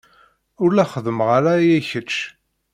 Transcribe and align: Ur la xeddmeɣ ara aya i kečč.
Ur 0.63 0.69
la 0.73 0.85
xeddmeɣ 0.91 1.29
ara 1.37 1.51
aya 1.57 1.75
i 1.79 1.83
kečč. 1.89 2.13